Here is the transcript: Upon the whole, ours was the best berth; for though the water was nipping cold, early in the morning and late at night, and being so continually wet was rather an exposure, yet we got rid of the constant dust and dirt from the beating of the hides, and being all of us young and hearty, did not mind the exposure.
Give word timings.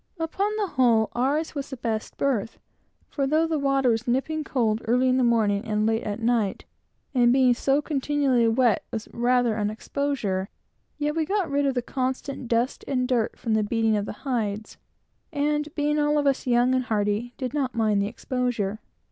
Upon 0.17 0.49
the 0.57 0.65
whole, 0.65 1.09
ours 1.13 1.53
was 1.53 1.69
the 1.69 1.77
best 1.77 2.17
berth; 2.17 2.57
for 3.07 3.27
though 3.27 3.45
the 3.45 3.59
water 3.59 3.89
was 3.91 4.07
nipping 4.07 4.43
cold, 4.43 4.81
early 4.85 5.07
in 5.07 5.17
the 5.17 5.23
morning 5.23 5.63
and 5.63 5.85
late 5.85 6.01
at 6.01 6.19
night, 6.19 6.65
and 7.13 7.31
being 7.31 7.53
so 7.53 7.83
continually 7.83 8.47
wet 8.47 8.83
was 8.91 9.07
rather 9.13 9.53
an 9.53 9.69
exposure, 9.69 10.49
yet 10.97 11.15
we 11.15 11.23
got 11.23 11.51
rid 11.51 11.67
of 11.67 11.75
the 11.75 11.83
constant 11.83 12.47
dust 12.47 12.83
and 12.87 13.07
dirt 13.07 13.37
from 13.37 13.53
the 13.53 13.61
beating 13.61 13.95
of 13.95 14.07
the 14.07 14.13
hides, 14.25 14.77
and 15.31 15.69
being 15.75 15.99
all 15.99 16.17
of 16.17 16.25
us 16.25 16.47
young 16.47 16.73
and 16.73 16.85
hearty, 16.85 17.35
did 17.37 17.53
not 17.53 17.75
mind 17.75 18.01
the 18.01 18.07
exposure. 18.07 18.79